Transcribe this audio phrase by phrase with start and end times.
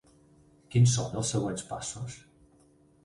[0.75, 2.17] Quins són els següents passos?